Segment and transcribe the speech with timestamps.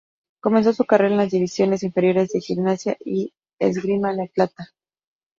[0.41, 4.71] Comenzó su carrera en las divisiones inferiores de Gimnasia y Esgrima La Plata.